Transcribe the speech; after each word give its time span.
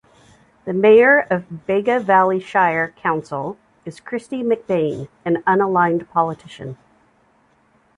The 0.65 0.73
Mayor 0.73 1.27
of 1.29 1.67
Bega 1.67 1.99
Valley 1.99 2.39
Shire 2.39 2.87
Council 2.99 3.59
is 3.85 3.99
Kristy 3.99 4.41
McBain, 4.43 5.09
an 5.25 5.43
unaligned 5.45 6.09
politician. 6.09 6.79